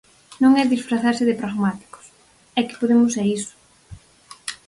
[0.43, 2.05] Non é disfrazarse de pragmáticos:
[2.59, 3.53] é que Podemos é iso.